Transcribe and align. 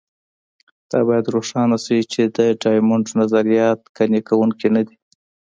دا 0.91 0.99
باید 1.07 1.25
روښانه 1.35 1.77
شي 1.85 1.99
چې 2.11 2.21
د 2.37 2.39
ډایمونډ 2.61 3.05
نظریات 3.19 3.79
قانع 3.95 4.21
کوونکي 4.27 4.67
نه 4.75 4.81
دي. 4.87 4.95